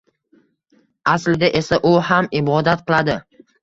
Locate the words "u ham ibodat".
1.93-2.87